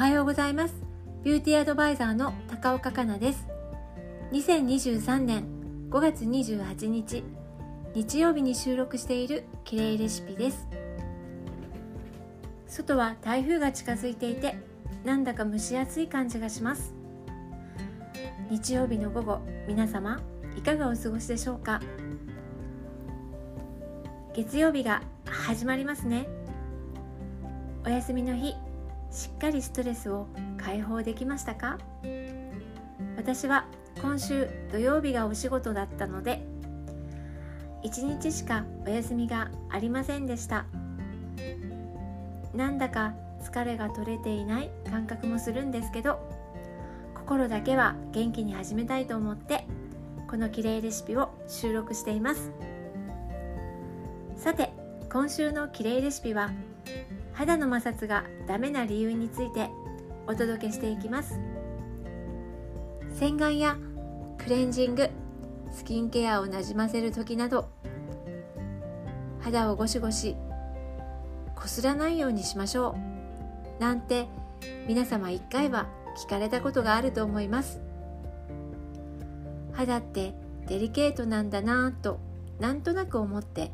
[0.00, 0.74] はようございます。
[1.24, 3.46] ビューティーアドバイザーの高岡香奈です。
[4.32, 5.44] 2023年
[5.90, 7.22] 5月28日
[7.94, 10.66] 日曜日に収録しているきれいレシピです。
[12.66, 14.56] 外は台風が近づいていて
[15.04, 16.94] なんだか蒸し暑い感じがします。
[18.48, 20.18] 日曜日の午後皆様
[20.56, 21.78] いかがお過ごしでしょうか？
[24.34, 26.26] 月曜日が始まりますね。
[27.84, 28.54] お休みの日
[29.10, 31.78] しっかりストレスを解放できましたか？
[33.16, 33.66] 私は
[34.00, 36.46] 今週土曜日がお仕事だったので
[37.82, 40.64] 1日しかお休みがありませんでした。
[42.54, 46.18] なんだか疲れが取れていない感覚もするんですけど
[47.14, 49.66] 心だけは元気に始めたいと思って
[50.28, 52.52] このきれいレシピを収録しています。
[54.36, 54.72] さて
[55.12, 56.50] 今週のきれいレシピは
[57.40, 59.70] 肌の摩擦がダメな理由について
[60.26, 61.40] お届けしていきます。
[63.14, 63.78] 洗顔や
[64.36, 65.08] クレンジング
[65.72, 67.70] スキンケアをなじませる時など
[69.40, 70.36] 肌をゴシゴシ
[71.56, 72.94] こすらないようにしましょ
[73.78, 73.80] う。
[73.80, 74.26] なんて
[74.86, 75.88] 皆様一回は
[76.22, 77.80] 聞かれたことがあると思います。
[79.72, 80.34] 肌って
[80.66, 82.20] デリケートなんだなぁと
[82.58, 83.70] なんとなく思って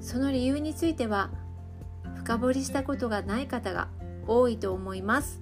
[0.00, 1.30] その理由については
[2.26, 3.86] 深掘りしたことがない方が
[4.26, 5.40] 多いと思います。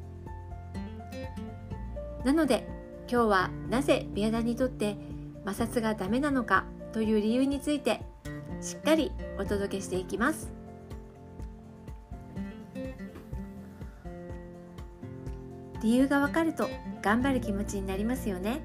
[2.27, 2.69] なので
[3.11, 4.99] 今日はなぜ美肌にとって
[5.47, 8.03] 摩擦がダメなのかという理由について
[8.61, 10.53] しっかりお届けしていきます。
[15.83, 16.69] 理由がわかると
[17.01, 18.61] 頑張る気持ちになりますよね。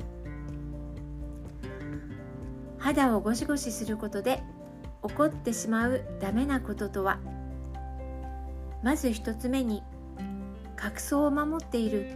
[2.80, 4.44] 肌をゴシゴシすることで
[5.08, 7.20] 起こってしまうダメなこととは？
[8.82, 9.84] まず一つ目に
[10.76, 12.08] 角層を守っている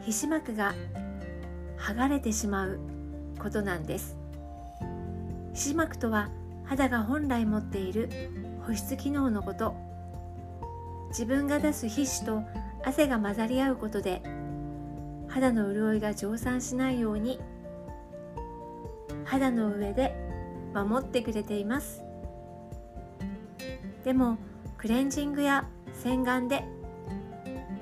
[0.00, 0.74] 皮脂膜が
[1.78, 2.80] 剥がれてしまう
[3.38, 4.16] ことなんです。
[5.54, 6.28] 皮脂膜とは
[6.64, 8.08] 肌が本来持っている
[8.66, 9.74] 保湿機能のこと。
[11.10, 12.42] 自分が出す皮脂と
[12.84, 14.22] 汗が混ざり合うことで
[15.28, 17.40] 肌の潤いが蒸散しないように
[19.24, 20.14] 肌の上で
[20.72, 22.02] 守ってくれています。
[24.04, 24.38] でも
[24.80, 25.68] クレンジングや
[26.02, 26.64] 洗顔で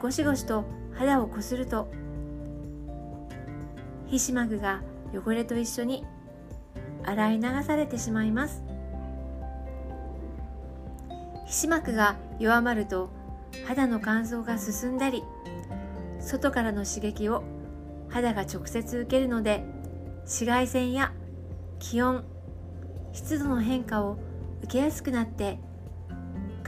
[0.02, 0.64] ゴシゴシと
[0.94, 1.88] 肌をこすると
[4.08, 4.82] 皮脂膜が
[5.14, 6.04] 汚れと一緒に
[7.04, 8.64] 洗い流されてしまいます。
[11.46, 13.10] 皮脂膜が弱まると
[13.64, 15.22] 肌の乾燥が進んだり
[16.18, 17.44] 外からの刺激を
[18.08, 19.64] 肌が直接受けるので
[20.22, 21.12] 紫外線や
[21.78, 22.24] 気温
[23.12, 24.18] 湿度の変化を
[24.64, 25.60] 受けやすくなって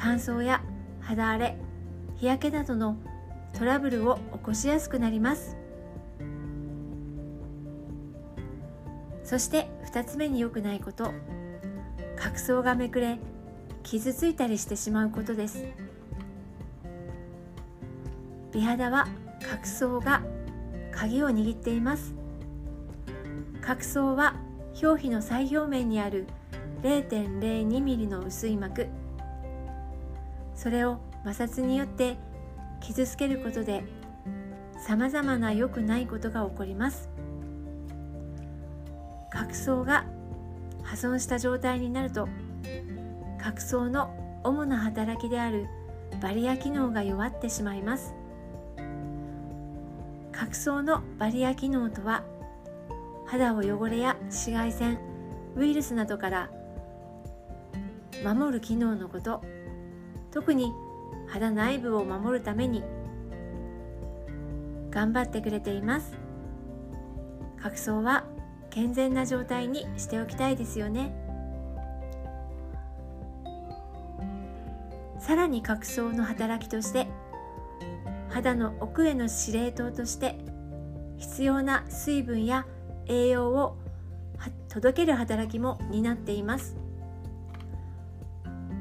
[0.03, 0.62] 乾燥や
[1.03, 1.56] 肌荒れ
[2.16, 2.97] 日焼けなどの
[3.53, 5.59] トラブルを起こしやすくなります。
[9.25, 11.12] そして2つ目に良くないこと。
[12.16, 13.19] 角層がめくれ
[13.83, 15.66] 傷ついたりしてしまうことです。
[18.53, 19.06] 美肌は
[19.50, 20.22] 角層が
[20.93, 22.15] 鍵を握っています。
[23.61, 24.34] 角層は
[24.82, 26.27] 表皮の最表面にある
[26.82, 28.87] 0.02mm の薄い膜。
[30.60, 32.19] それを摩擦によって
[32.81, 33.82] 傷つけることで
[34.78, 37.09] さまざまな良くないことが起こります。
[39.31, 40.04] 角層が
[40.82, 42.28] 破損した状態になると
[43.43, 44.10] 角層の
[44.44, 45.66] 主な働きである
[46.20, 48.12] バリア機能が弱ってしまいます。
[50.31, 52.22] 角層のバリア機能とは
[53.25, 54.99] 肌を汚れや紫外線
[55.56, 56.50] ウイルスなどから
[58.22, 59.43] 守る機能のこと。
[60.30, 60.72] 特に
[61.28, 62.82] 肌内部を守るために
[64.91, 66.18] 頑張ってくれています。
[67.62, 68.24] 角層は
[68.70, 71.14] 健全な状態にしておきたいですよね。
[75.19, 77.06] さらに角層の働きとして
[78.31, 80.38] 肌の奥への司令塔として
[81.19, 82.66] 必要な水分や
[83.06, 83.76] 栄養を
[84.69, 86.76] 届ける働きも担っています。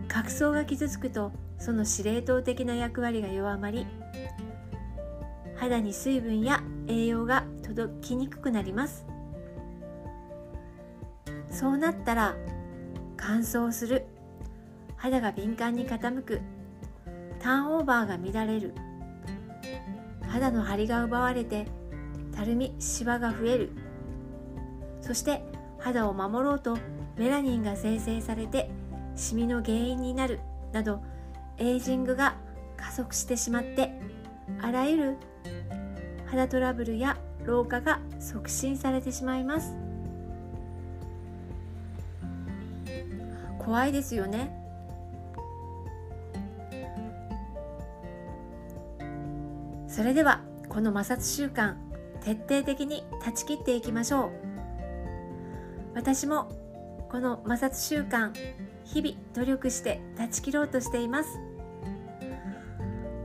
[0.09, 3.87] 角層が傷つくとその司令塔的な役割が弱まり
[5.55, 9.05] 肌に水分や栄養が届きにくくなります。
[11.51, 12.35] そうなったら
[13.17, 14.05] 乾燥する。
[14.95, 16.41] 肌が敏感に傾く。
[17.39, 18.73] ターンオーバーが乱れる。
[20.29, 21.67] 肌の張りが奪われて
[22.33, 23.71] たるみシワが増える。
[25.01, 25.43] そして
[25.77, 26.77] 肌を守ろうと
[27.17, 28.69] メラニンが生成されて
[29.19, 30.39] シミの原因になる
[30.71, 31.01] など
[31.57, 32.35] エイジングが
[32.77, 33.91] 加速してしまって
[34.61, 35.17] あらゆる
[36.27, 39.75] 肌トラブルや老化が促進されてしまいます。
[43.57, 44.55] 怖いですよね。
[49.87, 51.75] それではこの摩擦習慣
[52.21, 54.31] 徹底的に断ち切っていきましょう。
[55.93, 56.49] 私も
[57.09, 58.31] この摩擦習慣
[58.93, 61.39] 日々努力して断ち切ろうとしています。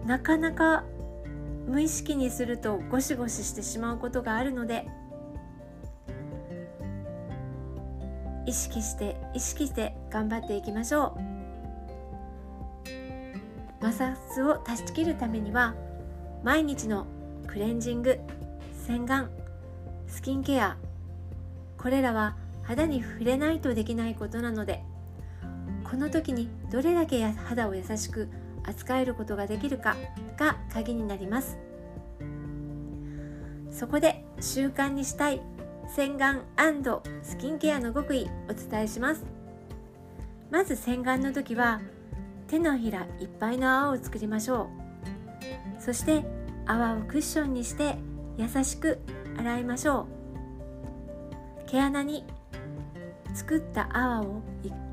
[0.06, 0.84] なかなか
[1.66, 4.86] 無意識にするとゴシゴシしてしまうことがあるので
[8.44, 11.34] 意識して意識して頑張っていきましょう。
[13.80, 15.74] 摩擦を断ち切るためには
[16.42, 17.06] 毎日の
[17.46, 18.18] クレンジング
[18.86, 19.28] 洗顔
[20.06, 20.76] スキンケア
[21.78, 24.82] これらは肌に触れないとできないことなので
[25.94, 28.28] この時にどれだけ肌を優しく
[28.64, 29.94] 扱えることができるか
[30.36, 31.56] が鍵になります。
[33.70, 35.40] そこで習慣にしたい
[35.94, 36.40] 洗顔
[37.22, 39.24] スキンケアの極意お伝えします。
[40.50, 41.80] まず洗顔の時は
[42.48, 44.68] 手のひらいっぱいの泡を作りましょ
[45.78, 45.80] う。
[45.80, 46.24] そして
[46.66, 47.94] 泡をクッションにして
[48.36, 48.98] 優しく
[49.38, 50.08] 洗いましょ
[51.62, 51.70] う。
[51.70, 52.24] 毛穴に
[53.32, 54.42] 作った泡を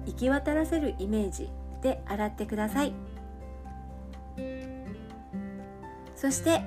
[0.06, 1.50] 行き渡らせるイメージ
[1.82, 2.94] で洗ってください。
[6.16, 6.62] そして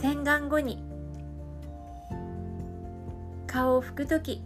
[0.00, 0.82] 洗顔後に
[3.46, 4.42] 顔を拭く時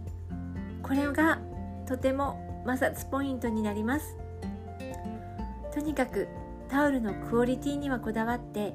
[0.82, 1.38] これが
[1.86, 4.16] とても摩擦ポイントになります。
[5.74, 6.28] とにかく
[6.70, 8.74] タオルのクオリティにはこだわって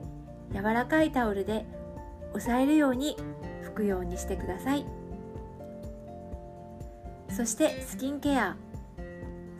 [0.53, 1.65] 柔らかいタオルで
[2.33, 3.17] 押さえるように
[3.63, 4.85] 拭くようにしてください。
[7.39, 8.57] そしてスキンケア。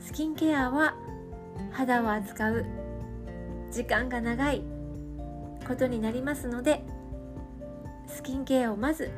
[0.02, 0.96] スキンケアは
[1.72, 2.66] 肌を扱う
[3.72, 4.64] 時間が長い
[5.66, 6.84] ことになりますので
[8.06, 9.10] スキンケアをまず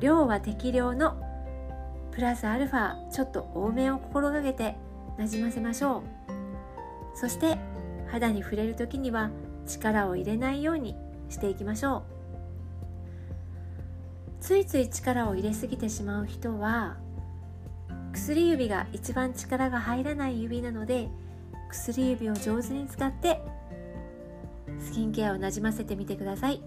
[0.00, 1.22] 量は適量の
[2.12, 4.76] プラスアルファちょっと多めを心がけて
[5.18, 6.02] なじませましょう。
[7.14, 7.58] そして
[8.10, 9.28] 肌に触れる時には
[9.66, 10.96] 力を入れないように
[11.28, 12.02] していきましょう。
[14.40, 16.96] ついつい力を入れすぎてしまう人は
[18.18, 21.08] 薬指が一番力が入らない指なので
[21.70, 23.40] 薬指を上手に使って
[24.80, 26.60] スキンケアをなじませてみてください。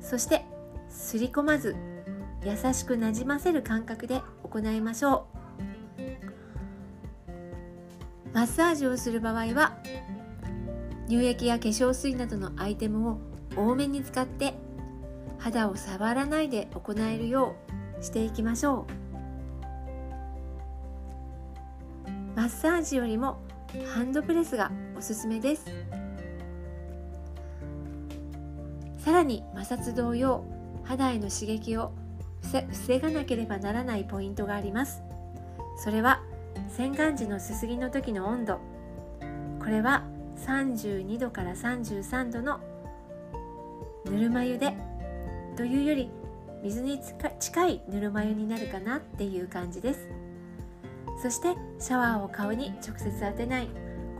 [0.00, 0.44] そして
[0.88, 1.74] すり込まず
[2.44, 5.26] 優しくなじませる感覚で行いましょ
[5.98, 6.02] う。
[8.32, 9.76] マッサージをする場合は
[11.08, 13.18] 乳液や化粧水などのアイテムを
[13.56, 14.54] 多めに使って
[15.38, 17.56] 肌を触らないで行えるよ
[18.00, 19.03] うしていきましょう。
[22.36, 23.38] マッサージよりも
[23.94, 25.66] ハンドプレスがおすすめです。
[28.98, 30.44] さらに摩擦同様
[30.82, 31.92] 肌への刺激を
[32.42, 35.02] 防がなければならないポイントがあります。
[35.76, 36.22] それは
[36.76, 38.60] 洗顔時のすすぎの時の温度。
[39.60, 40.04] これは
[40.38, 42.60] 32度から33度の
[44.06, 44.74] ぬるま湯で
[45.56, 46.10] というより
[46.62, 47.00] 水に
[47.38, 50.23] 近いぬるま湯になるかなっていう感じです。
[51.24, 53.68] そしてシャワーを顔に直接当てない。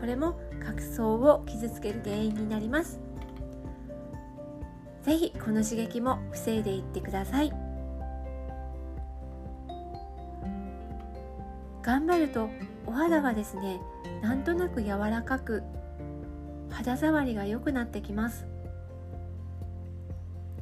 [0.00, 2.98] これも角層を傷つける原因になります。
[5.02, 7.52] 是非この刺激も防いでいってください。
[11.82, 12.48] 頑張ると
[12.86, 13.82] お肌はですね
[14.22, 15.62] なんとなく柔らかく
[16.70, 18.46] 肌触りが良くなってきます。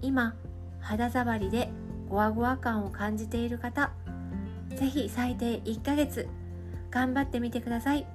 [0.00, 0.34] 今
[0.80, 1.70] 肌触りで
[2.08, 3.92] ゴワゴワ感を感じている方
[4.82, 6.28] 是非最低1ヶ月
[6.90, 8.06] 頑張ってみてください。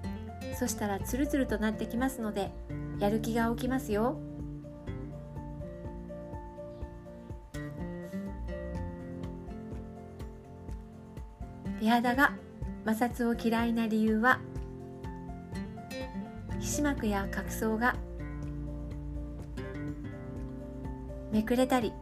[0.59, 2.51] そしたらツルツルとなってきますので
[2.99, 4.19] やる気が起きますよ。
[11.79, 12.33] 美肌が
[12.85, 14.39] 摩擦を嫌いな理由は
[16.59, 17.95] 皮脂膜や角層が
[21.31, 21.93] めくれたり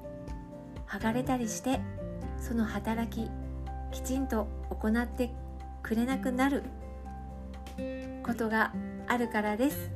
[0.88, 1.81] 剥がれたりして
[2.39, 3.29] その働き
[3.91, 5.32] きちんと行って
[5.84, 6.63] くれなくなる
[8.24, 8.74] ことが
[9.08, 9.91] あるからです。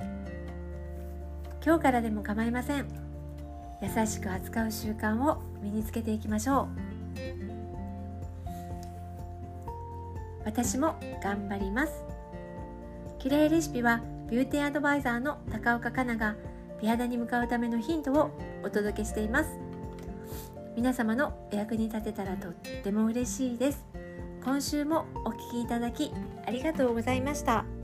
[1.66, 2.88] 今日からでも構いません。
[3.82, 6.68] 優しく扱う習慣を身につけていきましょう。
[10.46, 12.04] 私も頑張ります。
[13.20, 16.36] 綺麗レシピはビューティーアドバイザーの高岡香菜が
[16.82, 18.32] 美肌に向かうためのヒントを
[18.64, 19.60] お届けしています。
[20.76, 23.86] 皆様のお役に立てたらとっても嬉しいです。
[24.44, 26.12] 今週もお聴きいただき
[26.46, 27.79] ありがとうございました。